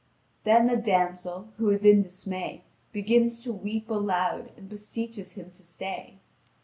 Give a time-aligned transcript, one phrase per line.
[0.45, 5.63] Then the damsel, who is in dismay, begins to weep aloud, and beseeches him to
[5.63, 6.17] stay.